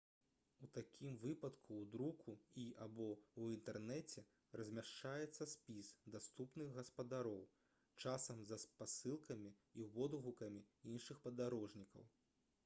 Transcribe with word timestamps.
у 0.67 0.67
такім 0.75 1.17
выпадку 1.23 1.75
ў 1.81 1.89
друку 1.95 2.33
і/або 2.63 3.09
ў 3.09 3.41
інтэрнэце 3.57 4.23
размяшчаецца 4.61 5.47
спіс 5.53 5.91
даступных 6.17 6.73
гаспадароў 6.79 7.39
часам 8.05 8.43
са 8.53 8.61
спасылкамі 8.67 9.53
і 9.81 9.89
водгукамі 9.95 10.65
іншых 10.97 11.25
падарожнікаў 11.31 12.13